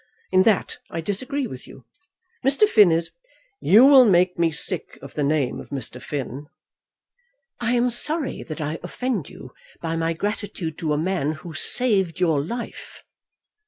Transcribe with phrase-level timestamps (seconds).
[0.31, 1.85] In that I disagree with you.
[2.43, 2.67] Mr.
[2.67, 3.11] Finn is"
[3.75, 6.01] "You will make me sick of the name of Mr.
[6.01, 6.47] Finn."
[7.59, 12.19] "I am sorry that I offend you by my gratitude to a man who saved
[12.19, 13.03] your life."